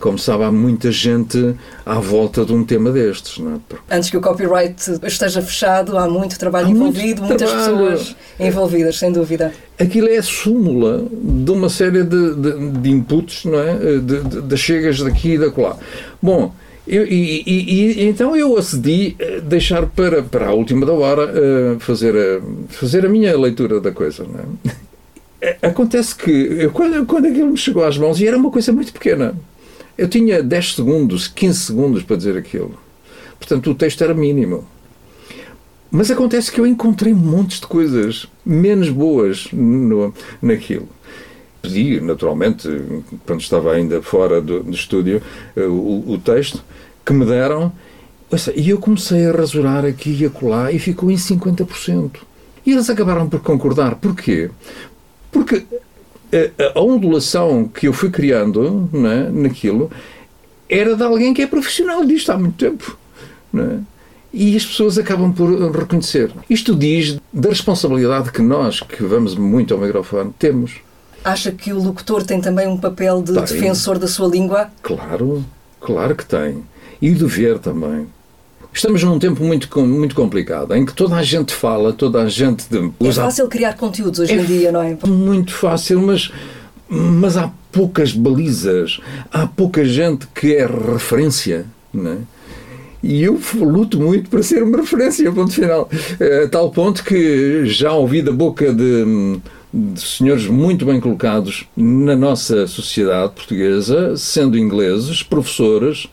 [0.00, 3.38] como sabe, há muita gente à volta de um tema destes.
[3.38, 3.96] Não é?
[3.96, 7.88] Antes que o copyright esteja fechado, há muito trabalho há envolvido, muito muitas trabalho.
[7.88, 9.52] pessoas envolvidas, sem dúvida.
[9.78, 13.74] Aquilo é a súmula de uma série de, de, de inputs, não é?
[13.98, 15.76] De, de, de chegas daqui e da lá.
[16.22, 16.54] Bom,
[16.88, 21.80] e, e, e, então eu acedi a deixar para, para a última da hora uh,
[21.80, 24.26] fazer, a, fazer a minha leitura da coisa.
[25.40, 25.56] É?
[25.62, 28.92] Acontece que eu, quando, quando aquilo me chegou às mãos, e era uma coisa muito
[28.92, 29.36] pequena,
[29.96, 32.78] eu tinha 10 segundos, 15 segundos para dizer aquilo.
[33.38, 34.66] Portanto, o texto era mínimo.
[35.90, 40.88] Mas acontece que eu encontrei montes de coisas menos boas no, naquilo
[41.60, 42.68] pedi, naturalmente,
[43.26, 45.22] quando estava ainda fora do, do estúdio,
[45.56, 46.62] eh, o, o, texto
[47.04, 47.72] que me deram,
[48.54, 52.16] e eu comecei a rasurar aqui e acolá e ficou em 50%.
[52.66, 53.94] E eles acabaram por concordar.
[53.94, 54.50] Porquê?
[55.32, 55.64] Porque
[56.32, 59.90] a, a ondulação que eu fui criando né, naquilo
[60.68, 62.96] era de alguém que é profissional disto há muito tempo.
[63.52, 63.80] Né?
[64.32, 66.30] E as pessoas acabam por reconhecer.
[66.50, 70.76] Isto diz da responsabilidade que nós, que vamos muito ao microfone, temos.
[71.24, 73.42] Acha que o locutor tem também um papel de tem.
[73.42, 74.70] defensor da sua língua?
[74.82, 75.44] Claro,
[75.80, 76.62] claro que tem.
[77.00, 78.06] E de ver também.
[78.72, 82.64] Estamos num tempo muito, muito complicado, em que toda a gente fala, toda a gente...
[82.70, 84.96] De, é fácil criar conteúdos hoje é em dia, não é?
[85.06, 86.30] Muito fácil, mas,
[86.88, 89.00] mas há poucas balizas,
[89.32, 92.18] há pouca gente que é referência, não é?
[93.02, 95.88] E eu luto muito para ser uma referência, ponto final.
[96.44, 99.40] A tal ponto que já ouvi da boca de
[99.72, 106.08] de senhores muito bem colocados na nossa sociedade portuguesa, sendo ingleses, professores,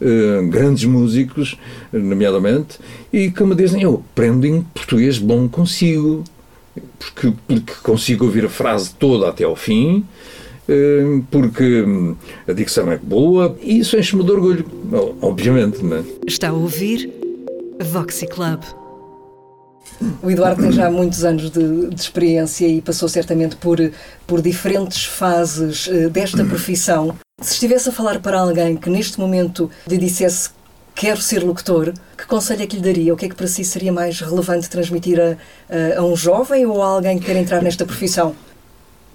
[0.00, 1.58] eh, grandes músicos,
[1.92, 2.78] nomeadamente,
[3.12, 6.24] e que me dizem: Eu aprendo em português bom consigo,
[6.98, 10.04] porque, porque consigo ouvir a frase toda até ao fim,
[10.68, 11.84] eh, porque
[12.48, 14.64] a dicção é boa, e isso enche-me de orgulho,
[15.20, 15.84] obviamente.
[15.84, 16.04] Não é?
[16.26, 17.10] Está a ouvir
[17.80, 18.79] Voxy Club.
[20.22, 23.78] O Eduardo tem já muitos anos de, de, experiência e passou certamente por,
[24.26, 27.14] por diferentes fases uh, desta profissão.
[27.40, 30.50] Se estivesse a falar para alguém que neste momento lhe dissesse
[30.94, 33.14] quero ser locutor, que conselho é que lhe daria?
[33.14, 36.82] O que é que para si seria mais relevante transmitir a, a, um jovem ou
[36.82, 38.34] a alguém que quer entrar nesta profissão?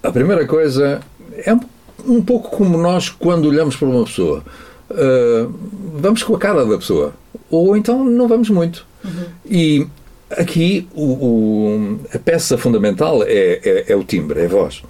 [0.01, 1.01] A primeira coisa
[1.37, 1.59] é um,
[2.07, 4.43] um pouco como nós quando olhamos para uma pessoa.
[4.89, 5.53] Uh,
[5.95, 7.13] vamos com a cara da pessoa.
[7.49, 8.85] Ou então não vamos muito.
[9.03, 9.25] Uhum.
[9.45, 9.87] E
[10.29, 14.83] aqui o, o, a peça fundamental é, é, é, o timbre, é a voz.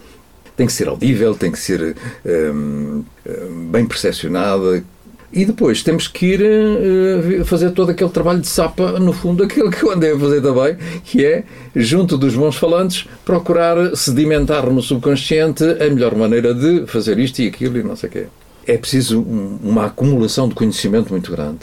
[0.56, 1.96] Tem que ser audível, tem que ser
[2.26, 3.04] um,
[3.72, 4.84] bem percepcionada,
[5.36, 9.70] e depois temos que ir uh, fazer todo aquele trabalho de sapa, no fundo, aquilo
[9.70, 11.44] que eu andei a fazer também, que é,
[11.76, 17.48] junto dos bons falantes, procurar sedimentar no subconsciente a melhor maneira de fazer isto e
[17.48, 18.26] aquilo e não sei o quê.
[18.66, 21.60] É preciso um, uma acumulação de conhecimento muito grande,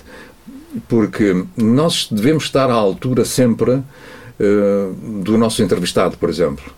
[0.88, 6.72] porque nós devemos estar à altura sempre uh, do nosso entrevistado, por exemplo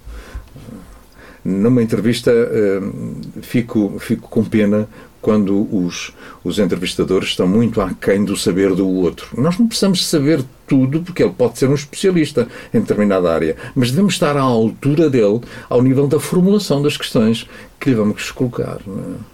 [1.45, 4.89] numa entrevista uh, fico, fico com pena
[5.21, 9.29] quando os, os entrevistadores estão muito aquém do saber do outro.
[9.41, 13.91] Nós não precisamos saber tudo, porque ele pode ser um especialista em determinada área, mas
[13.91, 17.49] devemos estar à altura dele, ao nível da formulação das questões
[17.81, 18.81] que lhe vamos colocar.
[18.87, 19.34] É?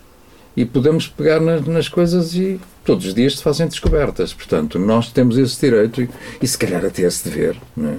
[0.57, 4.35] E podemos pegar nas, nas, coisas e todos os dias se fazem descobertas.
[4.35, 6.11] Portanto, nós temos esse direito e,
[6.43, 7.97] e se calhar até esse dever é?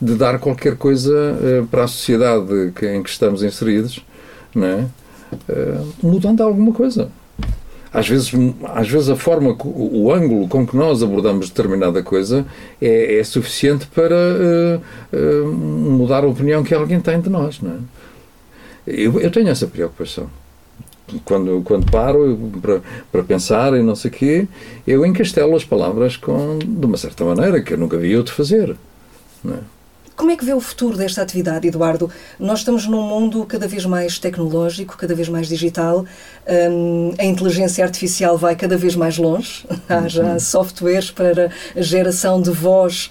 [0.00, 4.04] de dar qualquer coisa uh, para a sociedade que, em que estamos inseridos,
[4.56, 7.10] uh, mudando alguma coisa
[7.92, 8.32] às vezes,
[8.64, 12.46] às vezes a forma, o, o ângulo com que nós abordamos determinada coisa
[12.80, 14.16] é, é suficiente para
[15.12, 17.60] uh, mudar a opinião que alguém tem de nós.
[17.62, 18.94] É?
[19.04, 20.30] eu, eu tenho essa preocupação.
[21.24, 24.48] Quando, quando paro para, para pensar e não sei o quê,
[24.86, 28.76] eu encastelo as palavras com, de uma certa maneira que eu nunca vi outro fazer.
[29.44, 29.58] Não é?
[30.14, 32.10] Como é que vê o futuro desta atividade, Eduardo?
[32.38, 36.04] Nós estamos num mundo cada vez mais tecnológico, cada vez mais digital.
[36.46, 39.66] Um, a inteligência artificial vai cada vez mais longe.
[39.88, 40.38] Há já uhum.
[40.38, 43.10] softwares para a geração de voz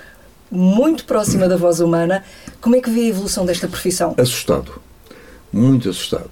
[0.49, 2.23] muito próxima da voz humana.
[2.59, 4.13] Como é que vê a evolução desta profissão?
[4.17, 4.79] Assustado.
[5.51, 6.29] Muito assustado.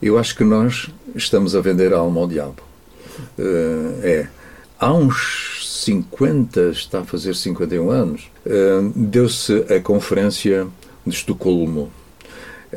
[0.00, 2.62] Eu acho que nós estamos a vender a alma ao diabo.
[3.38, 4.28] Uh, é.
[4.80, 10.66] Há uns 50, está a fazer 51 anos, eh, deu-se a Conferência
[11.06, 11.90] de Estocolmo,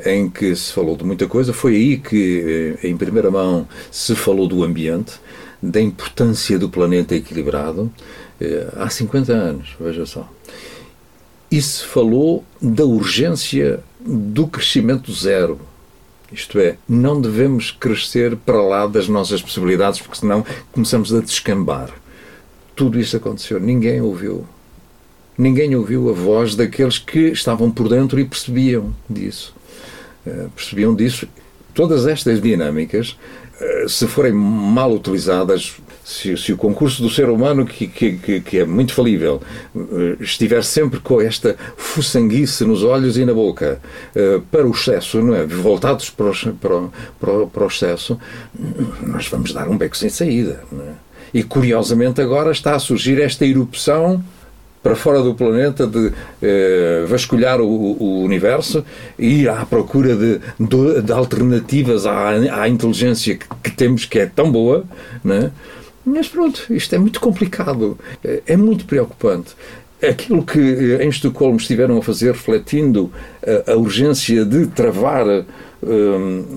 [0.05, 1.51] em que se falou de muita coisa.
[1.51, 5.13] Foi aí que, eh, em primeira mão, se falou do ambiente,
[5.61, 7.91] da importância do planeta equilibrado.
[8.39, 10.29] Eh, há 50 anos, veja só.
[11.51, 15.59] E se falou da urgência do crescimento zero.
[16.31, 21.91] Isto é, não devemos crescer para lá das nossas possibilidades, porque senão começamos a descambar
[22.81, 23.59] tudo isso aconteceu.
[23.59, 24.43] Ninguém ouviu.
[25.37, 29.53] Ninguém ouviu a voz daqueles que estavam por dentro e percebiam disso.
[30.25, 31.27] Uh, percebiam disso.
[31.75, 33.17] Todas estas dinâmicas,
[33.85, 35.75] uh, se forem mal utilizadas,
[36.11, 39.41] se, se, o concurso do ser humano, que, que, que é muito falível,
[39.75, 43.79] uh, estiver sempre com esta fuçanguice nos olhos e na boca
[44.51, 45.45] para o excesso, não é?
[45.45, 48.19] voltados para o, para, para o excesso,
[49.01, 50.63] nós vamos dar um beco sem saída.
[50.73, 51.11] É?
[51.33, 54.23] E curiosamente agora está a surgir esta erupção
[54.83, 58.83] para fora do planeta de eh, vasculhar o, o, universo
[59.17, 64.17] e ir à procura de, de, de alternativas à, à inteligência que, que, temos, que
[64.17, 64.83] é tão boa,
[65.23, 65.51] né?
[66.05, 69.55] Mas pronto, isto é muito complicado, é, é muito preocupante.
[70.01, 73.11] Aquilo que eh, em Estocolmo estiveram a fazer, refletindo
[73.67, 75.45] a, a urgência de travar eh,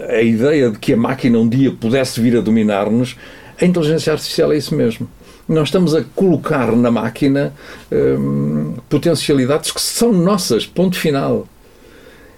[0.09, 3.16] a ideia de que a máquina um dia pudesse vir a dominar-nos,
[3.61, 5.09] a inteligência artificial é isso mesmo.
[5.46, 7.52] Nós estamos a colocar na máquina
[7.92, 11.46] hum, potencialidades que são nossas, ponto final.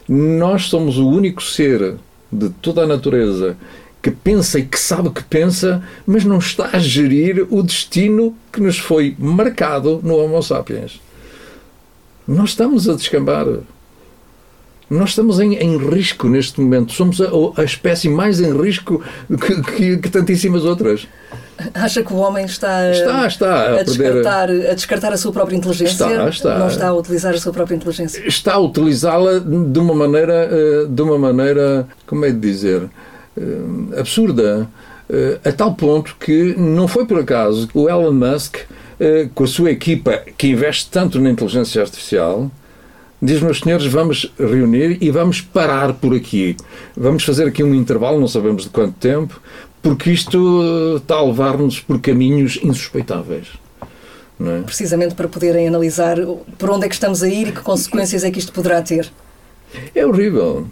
[0.08, 1.94] Nós somos o único ser
[2.32, 3.56] de toda a natureza
[4.02, 8.60] que pensa e que sabe que pensa, mas não está a gerir o destino que
[8.60, 11.00] nos foi marcado no Homo sapiens.
[12.26, 13.46] Nós estamos a descambar.
[14.88, 16.92] Nós estamos em, em, risco neste momento.
[16.92, 21.08] Somos a, a espécie mais em risco que, que, que, tantíssimas outras.
[21.74, 25.56] Acha que o homem está, está, está a, a, descartar, a descartar a sua própria
[25.56, 26.04] inteligência?
[26.04, 26.58] Está, está.
[26.58, 28.26] Não está a utilizar a sua própria inteligência?
[28.26, 32.88] Está a utilizá-la de uma maneira, eh, de uma maneira, como é de dizer,
[33.98, 34.68] absurda.
[35.08, 38.58] Eh, a tal ponto que não foi por acaso o Elon Musk,
[39.34, 42.50] com a sua equipa que investe tanto na inteligência artificial,
[43.20, 46.56] diz, meus senhores, vamos reunir e vamos parar por aqui.
[46.96, 49.38] Vamos fazer aqui um intervalo, não sabemos de quanto tempo,
[49.82, 53.48] porque isto está a levar-nos por caminhos insuspeitáveis.
[54.40, 54.62] É?
[54.62, 56.16] Precisamente para poderem analisar
[56.58, 59.10] por onde é que estamos a ir e que consequências é que isto poderá ter.
[59.94, 60.66] É horrível.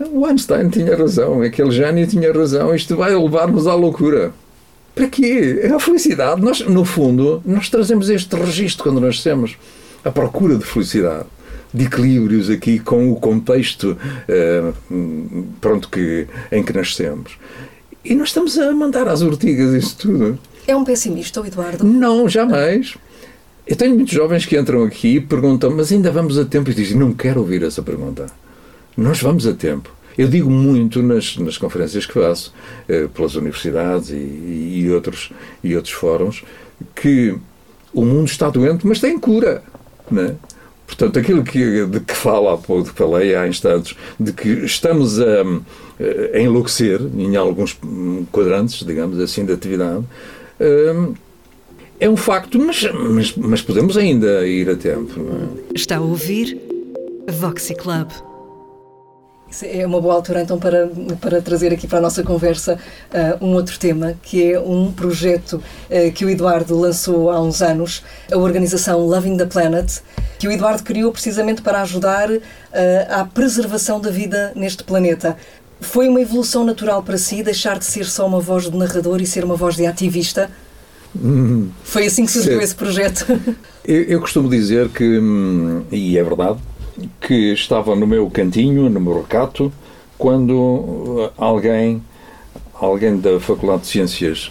[0.00, 4.32] O Einstein tinha razão, aquele gênio tinha razão, isto vai levar-nos à loucura.
[4.94, 5.60] Para quê?
[5.62, 6.40] É a felicidade.
[6.40, 9.56] Nós, no fundo, nós trazemos este registro quando nascemos,
[10.04, 11.26] a procura de felicidade,
[11.72, 13.96] de equilíbrios aqui com o contexto
[14.28, 17.38] uh, pronto, que, em que nascemos.
[18.04, 20.38] E nós estamos a mandar às ortigas isso tudo.
[20.66, 21.84] É um pessimista, o Eduardo?
[21.84, 22.96] Não, jamais.
[23.66, 26.70] Eu tenho muitos jovens que entram aqui e perguntam, mas ainda vamos a tempo?
[26.70, 28.26] E dizem, não quero ouvir essa pergunta.
[28.96, 29.90] Nós vamos a tempo.
[30.16, 32.54] Eu digo muito nas, nas conferências que faço,
[32.88, 36.44] eh, pelas universidades e, e, outros, e outros fóruns,
[36.94, 37.36] que
[37.92, 39.62] o mundo está doente, mas tem cura.
[40.08, 40.36] Né?
[40.86, 45.42] Portanto, aquilo que, de que fala há pouco, falei há instantes, de que estamos a,
[46.34, 47.76] a enlouquecer em alguns
[48.30, 50.04] quadrantes, digamos assim, de atividade,
[50.60, 51.14] hum,
[51.98, 55.12] é um facto, mas, mas, mas podemos ainda ir a tempo.
[55.20, 55.74] É?
[55.74, 56.60] Está a ouvir
[57.28, 58.10] Voxy Club.
[59.62, 60.90] É uma boa altura então para,
[61.20, 62.78] para trazer aqui para a nossa conversa
[63.12, 67.62] uh, um outro tema, que é um projeto uh, que o Eduardo lançou há uns
[67.62, 70.00] anos, a organização Loving the Planet,
[70.38, 72.40] que o Eduardo criou precisamente para ajudar uh,
[73.08, 75.36] à preservação da vida neste planeta.
[75.80, 79.26] Foi uma evolução natural para si deixar de ser só uma voz de narrador e
[79.26, 80.50] ser uma voz de ativista?
[81.14, 83.26] Hum, Foi assim que surgiu esse projeto?
[83.86, 86.58] Eu, eu costumo dizer que, hum, e é verdade,
[87.20, 89.72] que estava no meu cantinho, no meu recato,
[90.16, 92.02] quando uh, alguém,
[92.74, 94.50] alguém da Faculdade de Ciências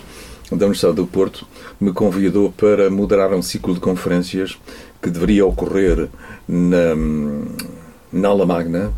[0.50, 1.48] da Universidade do Porto
[1.80, 4.58] me convidou para moderar um ciclo de conferências
[5.02, 6.10] que deveria ocorrer
[6.48, 6.96] na,
[8.12, 8.94] na aula magna,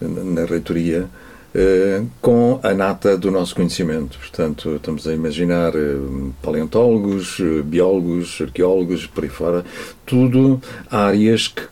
[0.00, 1.06] na reitoria,
[1.54, 4.18] uh, com a nata do nosso conhecimento.
[4.18, 9.64] Portanto, estamos a imaginar uh, paleontólogos, biólogos, arqueólogos, por aí fora,
[10.06, 11.71] tudo áreas que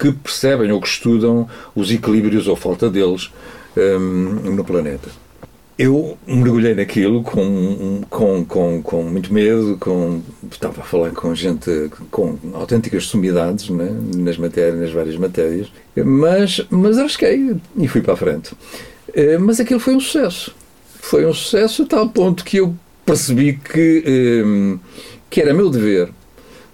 [0.00, 3.30] que percebem ou que estudam os equilíbrios ou falta deles
[3.76, 5.10] um, no planeta.
[5.78, 11.90] Eu mergulhei naquilo com, com, com, com muito medo, com, estava a falar com gente
[12.10, 18.14] com autênticas sumidades né, nas matérias, nas várias matérias, mas, mas arrisquei e fui para
[18.14, 18.52] a frente.
[19.14, 20.54] Eh, mas aquilo foi um sucesso.
[21.00, 22.74] Foi um sucesso a tal ponto que eu
[23.06, 24.78] percebi que, hum,
[25.30, 26.10] que era meu dever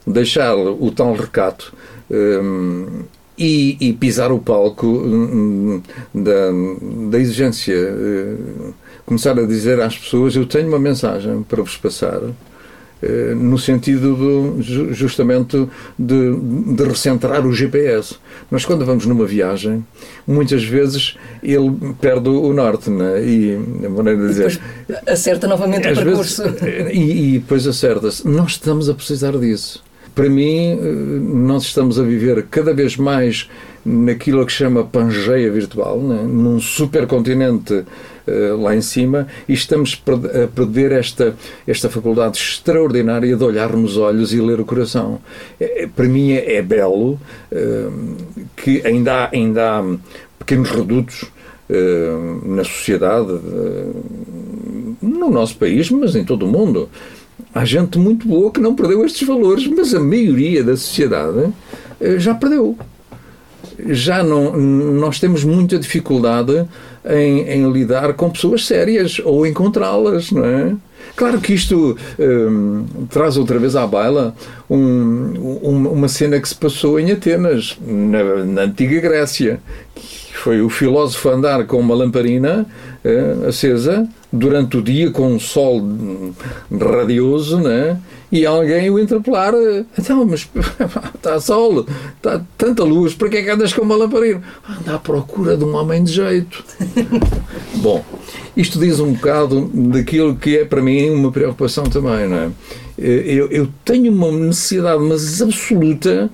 [0.04, 1.72] deixar o tal recato
[2.10, 3.02] um,
[3.38, 5.81] e, e, pisar o palco hum,
[6.14, 7.75] hum, da, da exigência.
[7.75, 8.37] Eh,
[9.05, 12.20] começar a dizer às pessoas: Eu tenho uma mensagem para vos passar.
[13.03, 14.62] Eh, no sentido do,
[14.94, 15.68] justamente
[15.99, 16.35] de,
[16.75, 18.16] de, recentrar o GPS.
[18.51, 19.85] Nós, quando vamos numa viagem,
[20.27, 23.22] muitas vezes ele perde o norte, né?
[23.22, 24.61] e a maneira de dizer.
[25.07, 26.42] acerta novamente o percurso.
[26.42, 28.27] Vezes, eh, e, e depois acerta-se.
[28.27, 29.86] Nós estamos a precisar disso
[30.16, 30.79] para mim, eh,
[31.20, 33.50] nós estamos a viver cada vez mais
[33.85, 36.22] naquilo que chama Pangeia virtual, né?
[36.26, 41.37] num supercontinente uh, lá em cima, e estamos a perder esta,
[41.68, 45.20] esta faculdade extraordinária de olhar nos olhos e ler o coração.
[45.61, 47.12] É, para mim é, é belo
[47.52, 48.16] uh,
[48.57, 49.96] que ainda há, ainda há
[50.38, 51.22] pequenos redutos
[51.70, 53.38] uh, na sociedade,
[55.00, 56.88] no nosso país, mas em todo o mundo,
[57.56, 61.48] Há gente muito boa que não perdeu estes valores, mas a maioria da sociedade
[61.98, 62.76] eh, já perdeu.
[63.88, 66.66] Já não, nós temos muita dificuldade
[67.08, 70.74] em, em lidar com pessoas sérias ou encontrá-las, não é?
[71.16, 74.34] Claro que isto um, traz outra vez à baila
[74.68, 79.60] um, um, uma cena que se passou em Atenas, na, na antiga Grécia,
[80.46, 82.64] foi o filósofo andar com uma lamparina
[83.04, 85.82] uh, acesa durante o dia com um sol
[86.70, 88.00] radioso, né?
[88.30, 89.52] E alguém o interpelar,
[89.98, 90.48] então, mas
[91.16, 91.85] está sol,
[92.16, 94.40] está tanta luz, para que é que andas com uma lamparina?
[94.68, 96.62] Anda à procura de um homem de jeito.
[97.82, 98.04] Bom,
[98.56, 102.50] isto diz um bocado daquilo que é para mim uma preocupação também, não é?
[102.96, 106.30] Eu, eu tenho uma necessidade, mas absoluta,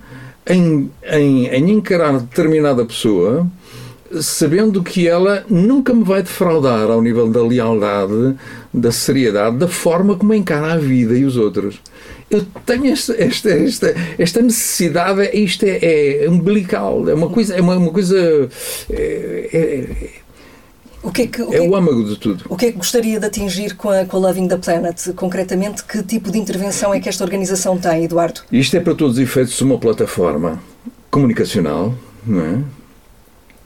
[0.46, 3.50] em, em, em encarar determinada pessoa
[4.20, 8.34] sabendo que ela nunca me vai defraudar ao nível da lealdade,
[8.72, 11.80] da seriedade, da forma como encara a vida e os outros.
[12.30, 17.60] Eu tenho esta, esta, esta, esta necessidade, isto é, é umbilical, é uma coisa, é
[17.60, 18.48] uma, uma coisa.
[18.90, 20.22] É, é,
[21.02, 22.44] o que é, que, o que é o âmago de tudo.
[22.48, 25.12] O que é que gostaria de atingir com a, com a Loving the Planet?
[25.14, 28.40] Concretamente, que tipo de intervenção é que esta organização tem, Eduardo?
[28.52, 30.62] Isto é, para todos os efeitos, uma plataforma
[31.10, 31.94] comunicacional,
[32.24, 32.81] não é?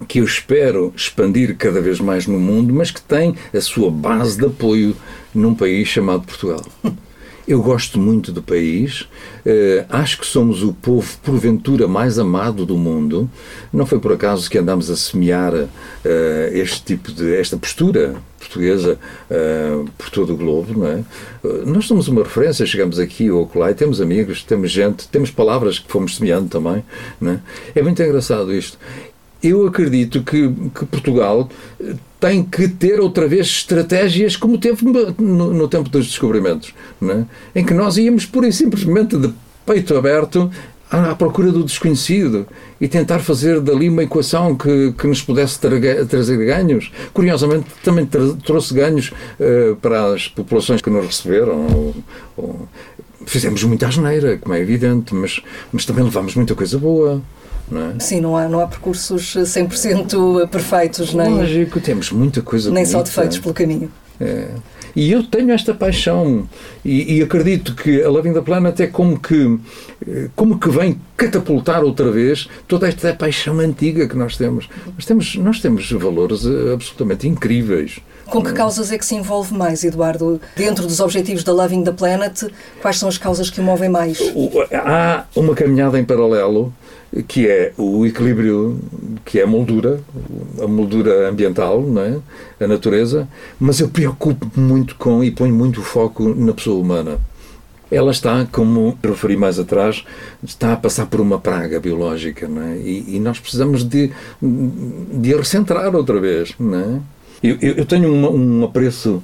[0.06, 4.38] Que eu espero expandir cada vez mais no mundo, mas que tem a sua base
[4.38, 4.96] de apoio
[5.34, 6.64] num país chamado Portugal.
[7.46, 12.76] Eu gosto muito do país, uh, acho que somos o povo, porventura, mais amado do
[12.76, 13.30] mundo.
[13.72, 15.68] Não foi por acaso que andamos a semear uh,
[16.52, 18.98] este tipo de, esta postura portuguesa
[19.30, 21.04] uh, por todo o globo, não é?
[21.64, 25.78] nós somos uma referência, chegamos aqui ou lá e temos amigos, temos gente, temos palavras
[25.78, 26.84] que fomos semeando também,
[27.22, 27.38] é?
[27.76, 28.78] É muito engraçado isto.
[29.42, 31.48] Eu acredito que, que Portugal
[32.18, 37.24] tem que ter outra vez estratégias como teve no, no tempo dos descobrimentos, é?
[37.60, 39.32] em que nós íamos pura e simplesmente de
[39.66, 40.50] peito aberto
[40.90, 42.46] à, procura do desconhecido
[42.80, 46.90] e tentar fazer dali uma equação que, que nos pudesse tra trazer ganhos.
[47.12, 51.66] Curiosamente, também trouxe ganhos uh, para as populações que nos receberam.
[51.66, 51.96] Ou,
[52.36, 52.68] ou,
[53.26, 55.40] fizemos muita asneira, como é evidente, mas,
[55.72, 57.20] mas também levámos muita coisa boa.
[57.70, 58.00] Não é?
[58.00, 61.34] Sim, não há, não há percursos 100% perfeitos, nem.
[61.34, 62.98] Lógico, temos muita coisa Nem bonita.
[62.98, 63.90] só defeitos pelo caminho.
[64.20, 64.48] É.
[64.96, 66.48] E eu tenho esta paixão
[66.82, 69.58] e, e, acredito que a Loving the Planet é como que,
[70.34, 74.70] como que vem catapultar outra vez toda esta paixão antiga que nós temos.
[74.94, 78.00] Nós temos, nós temos valores eh, absolutamente incríveis.
[78.24, 80.40] Com que causas é que se envolve mais, Eduardo?
[80.56, 82.44] Dentro dos objetivos da Loving the Planet,
[82.80, 84.18] quais são as causas que o movem mais?
[84.72, 86.72] Há uma caminhada em paralelo
[87.22, 88.78] que é o equilíbrio,
[89.24, 90.00] que é a moldura,
[90.62, 92.18] a moldura ambiental, não é?
[92.60, 97.18] a natureza, mas eu preocupo muito com e ponho muito foco na pessoa humana.
[97.90, 100.04] Ela está, como referi mais atrás,
[100.42, 102.76] está a passar por uma praga biológica, não é?
[102.78, 104.10] e, e nós precisamos de,
[104.42, 106.54] de a recentrar outra vez.
[106.58, 107.00] Não é?
[107.42, 109.22] eu, eu tenho um, um apreço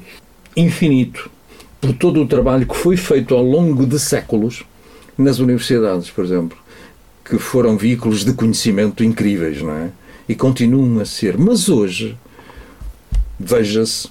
[0.56, 1.28] infinito
[1.80, 4.64] por todo o trabalho que foi feito ao longo de séculos
[5.18, 6.61] nas universidades, por exemplo
[7.24, 9.90] que foram veículos de conhecimento incríveis, não é?
[10.28, 11.36] E continuam a ser.
[11.38, 12.16] Mas hoje,
[13.38, 14.08] veja-se,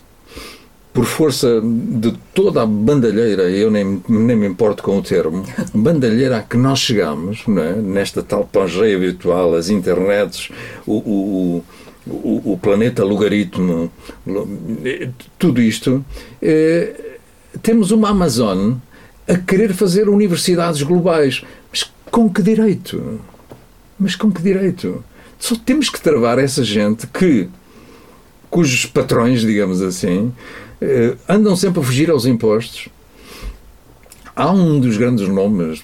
[0.93, 6.37] por força de toda a bandalheira, eu nem, nem me importo com o termo, bandalheira
[6.37, 7.75] a que nós chegamos, não é?
[7.75, 10.49] nesta tal pangeia virtual, as internets,
[10.85, 11.63] o, o,
[12.07, 13.91] o, o planeta logaritmo,
[15.39, 16.03] tudo isto,
[16.41, 17.17] eh,
[17.61, 18.73] temos uma Amazon
[19.27, 21.43] a querer fazer universidades globais.
[22.11, 23.21] Com que direito?
[23.97, 25.01] Mas com que direito?
[25.39, 27.47] Só temos que travar essa gente que,
[28.49, 30.33] cujos patrões, digamos assim,
[30.81, 32.89] eh, andam sempre a fugir aos impostos.
[34.35, 35.83] Há um dos grandes nomes,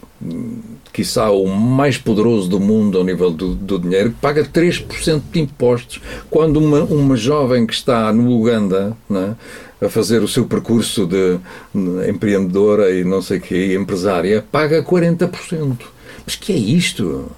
[0.91, 5.39] quiçá o mais poderoso do mundo ao nível do, do dinheiro, que paga 3% de
[5.39, 11.07] impostos, quando uma, uma jovem que está no Uganda é, a fazer o seu percurso
[11.07, 11.39] de
[12.09, 15.96] empreendedora e não sei o quê, empresária, paga 40%.
[16.27, 17.31] Mas que é isto?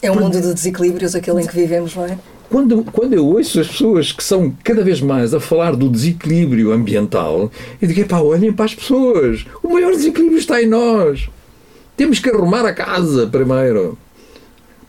[0.00, 2.18] É um mundo de desequilíbrios aquele em que vivemos, não é?
[2.48, 6.72] Quando, quando eu ouço as pessoas que são cada vez mais a falar do desequilíbrio
[6.72, 7.50] ambiental,
[7.82, 9.44] eu digo, pá, olhem para as pessoas.
[9.62, 11.28] O maior desequilíbrio está em nós.
[11.98, 13.98] Temos que arrumar a casa primeiro.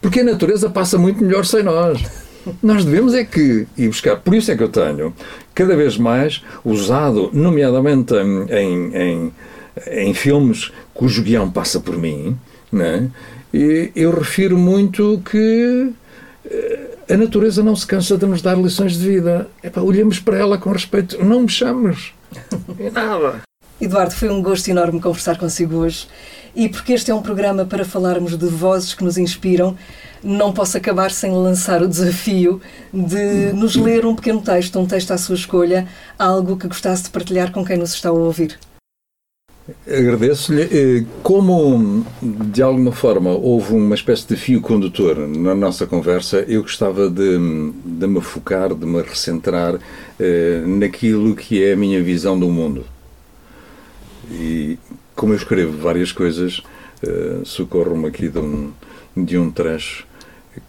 [0.01, 2.01] Porque a natureza passa muito melhor sem nós.
[2.63, 4.17] Nós devemos é que ir buscar.
[4.17, 5.11] Por isso é que eu tenho
[5.55, 9.33] cada vez mais usado, nomeadamente em, em, em,
[9.91, 12.37] em filmes cujo guião passa por mim,
[12.71, 13.09] né?
[13.55, 15.89] e eu refiro muito que
[16.45, 19.47] eh, a natureza não se cansa de nos dar lições de vida.
[19.63, 22.13] Epá, olhemos para ela com respeito, não mexamos.
[22.77, 23.41] É nada.
[23.79, 26.07] Eduardo, foi um gosto enorme conversar consigo hoje.
[26.53, 29.77] E porque este é um programa para falarmos de vozes que nos inspiram,
[30.23, 32.61] não posso acabar sem lançar o desafio
[32.93, 37.09] de nos ler um pequeno texto, um texto à sua escolha, algo que gostasse de
[37.09, 38.57] partilhar com quem nos está a ouvir.
[39.87, 40.61] Agradeço-lhe.
[40.61, 46.61] Eh, como, de alguma forma, houve uma espécie de fio condutor na nossa conversa, eu
[46.61, 47.39] gostava de,
[47.83, 49.79] de me focar, de me recentrar
[50.19, 52.85] eh, naquilo que é a minha visão do mundo.
[54.29, 54.77] E
[55.15, 56.61] como eu escrevo várias coisas,
[57.01, 58.71] eh, socorro-me aqui de um,
[59.17, 60.05] de um trecho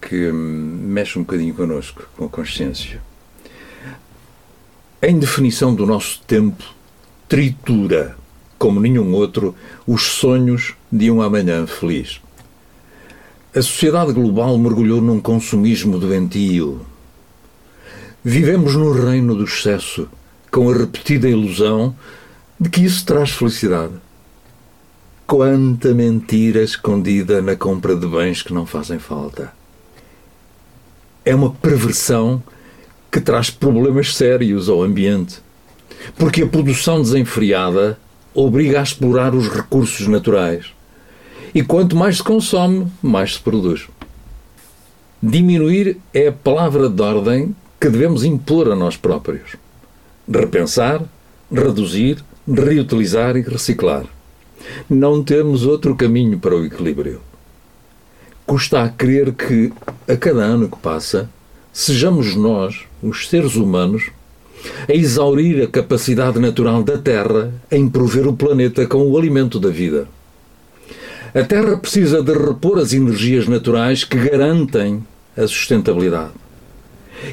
[0.01, 3.03] que mexe um bocadinho connosco, com a consciência.
[5.03, 6.64] Em definição do nosso tempo,
[7.28, 8.16] tritura
[8.59, 9.54] como nenhum outro,
[9.86, 12.20] os sonhos de um amanhã feliz.
[13.54, 16.84] A sociedade global mergulhou num consumismo doentio.
[18.22, 20.09] Vivemos no reino do excesso,
[20.50, 21.94] com a repetida ilusão
[22.59, 23.94] de que isso traz felicidade.
[25.26, 29.52] Quanta mentira escondida na compra de bens que não fazem falta.
[31.24, 32.42] É uma perversão
[33.11, 35.40] que traz problemas sérios ao ambiente,
[36.16, 37.98] porque a produção desenfreada
[38.37, 40.66] obriga a explorar os recursos naturais.
[41.55, 43.89] E quanto mais se consome, mais se produz.
[45.22, 49.57] Diminuir é a palavra de ordem que devemos impor a nós próprios.
[50.30, 51.03] Repensar,
[51.51, 54.05] reduzir, reutilizar e reciclar.
[54.89, 57.22] Não temos outro caminho para o equilíbrio.
[58.45, 59.72] Custa a crer que,
[60.07, 61.30] a cada ano que passa,
[61.72, 64.11] sejamos nós, os seres humanos,
[64.89, 69.69] a exaurir a capacidade natural da Terra em prover o planeta com o alimento da
[69.69, 70.09] vida.
[71.35, 75.05] A Terra precisa de repor as energias naturais que garantem
[75.37, 76.33] a sustentabilidade.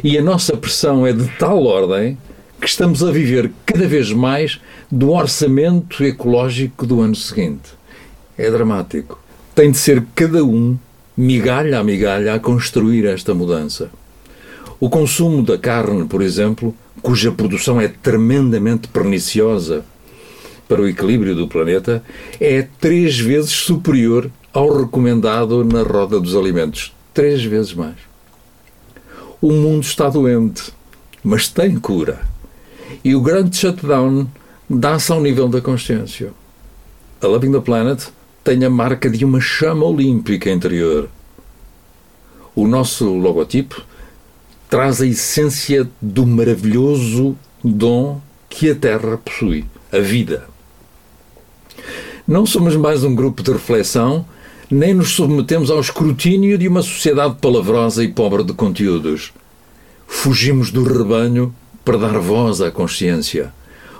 [0.03, 2.17] E a nossa pressão é de tal ordem
[2.59, 4.59] que estamos a viver cada vez mais
[4.91, 7.71] do orçamento ecológico do ano seguinte.
[8.37, 9.19] É dramático.
[9.53, 10.77] Tem de ser cada um,
[11.15, 13.91] migalha a migalha, a construir esta mudança.
[14.79, 19.83] O consumo da carne, por exemplo, cuja produção é tremendamente perniciosa
[20.69, 22.01] para o equilíbrio do planeta,
[22.39, 26.93] é três vezes superior ao recomendado na roda dos alimentos.
[27.13, 27.97] Três vezes mais.
[29.41, 30.73] O mundo está doente,
[31.21, 32.21] mas tem cura.
[33.03, 34.25] E o grande shutdown
[34.69, 36.31] dá-se ao nível da consciência.
[37.21, 38.01] A Loving the Planet
[38.43, 41.09] tem a marca de uma chama olímpica interior.
[42.55, 43.83] O nosso logotipo
[44.73, 48.19] traz a essência do maravilhoso dom
[48.49, 50.47] que a Terra possui, a vida.
[52.27, 54.25] Não somos mais um grupo de reflexão,
[54.71, 59.31] nem nos submetemos ao escrutínio de uma sociedade palavrosa e pobre de conteúdos.
[60.07, 61.53] Fugimos do rebanho
[61.85, 63.53] para dar voz à consciência,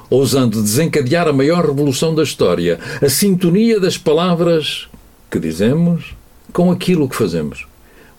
[0.09, 4.87] ousando desencadear a maior revolução da história, a sintonia das palavras
[5.29, 6.15] que dizemos
[6.51, 7.67] com aquilo que fazemos.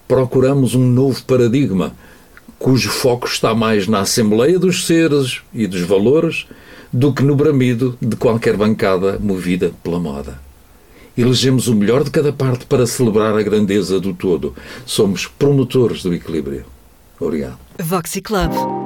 [0.06, 1.96] Procuramos um novo paradigma
[2.64, 6.46] cujo foco está mais na Assembleia dos Seres e dos Valores
[6.90, 10.40] do que no bramido de qualquer bancada movida pela moda.
[11.14, 14.54] Elegemos o melhor de cada parte para celebrar a grandeza do todo.
[14.86, 16.64] Somos promotores do equilíbrio.
[17.20, 17.58] Obrigado.
[17.78, 18.83] Voxy Club.